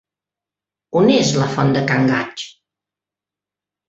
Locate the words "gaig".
2.13-2.47